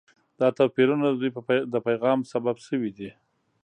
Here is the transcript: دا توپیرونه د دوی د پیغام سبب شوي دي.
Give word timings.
دا 0.39 0.47
توپیرونه 0.57 1.05
د 1.09 1.13
دوی 1.21 1.31
د 1.73 1.75
پیغام 1.87 2.19
سبب 2.31 2.55
شوي 2.67 2.91
دي. 2.97 3.09